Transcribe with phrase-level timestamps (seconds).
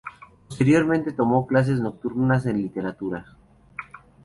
[0.49, 3.23] Posteriormente tomó clases nocturnas en literatura.